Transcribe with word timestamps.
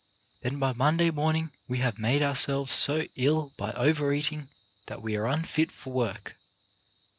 Then 0.41 0.57
by 0.57 0.73
Monday 0.73 1.11
morning 1.11 1.51
we 1.67 1.77
have 1.77 1.99
made 1.99 2.23
ourselves 2.23 2.73
so 2.73 3.05
ill 3.15 3.53
by 3.55 3.71
overeating 3.73 4.49
that 4.87 4.99
we 5.03 5.15
are 5.15 5.27
unfit 5.27 5.71
for 5.71 5.93
work. 5.93 6.35